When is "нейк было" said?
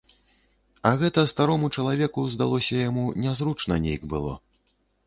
3.87-4.33